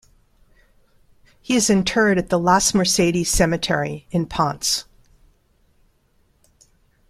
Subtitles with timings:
[1.41, 4.85] He is interred at the Las Mercedes Cemetery in Ponce.